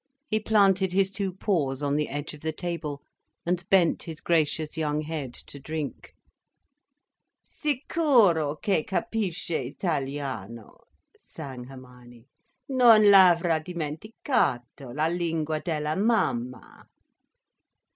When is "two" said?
1.11-1.31